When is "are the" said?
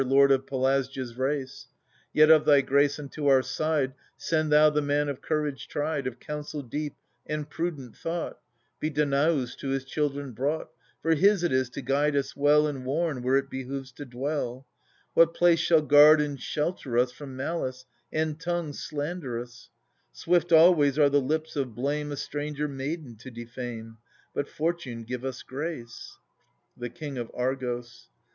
20.97-21.21